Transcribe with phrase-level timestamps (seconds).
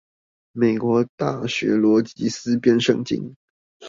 [0.53, 3.35] 美國大學邏輯思辨聖經